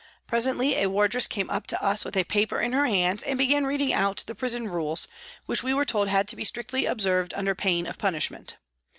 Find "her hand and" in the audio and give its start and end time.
2.73-3.37